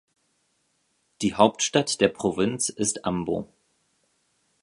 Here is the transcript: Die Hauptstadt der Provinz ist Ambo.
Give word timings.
Die 1.21 1.35
Hauptstadt 1.35 2.01
der 2.01 2.07
Provinz 2.07 2.69
ist 2.69 3.05
Ambo. 3.05 3.53